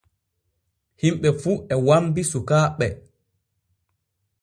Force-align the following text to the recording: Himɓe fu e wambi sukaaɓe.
Himɓe 1.01 1.29
fu 1.41 1.51
e 1.73 1.75
wambi 1.85 2.21
sukaaɓe. 2.31 2.87